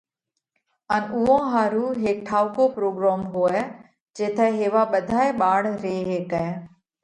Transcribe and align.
ان 0.95 1.03
اُوئون 1.15 1.43
ۿارُو 1.53 1.85
هيڪ 2.03 2.17
ٺائُوڪو 2.27 2.63
پروڳروم 2.75 3.21
هوئہ 3.31 3.61
جيٿئہ 4.15 4.47
هيوا 4.59 4.83
ٻڌائي 4.91 5.29
ٻاۯ 5.39 5.57
ري 5.83 5.95
هيڪئہ۔ 6.11 6.45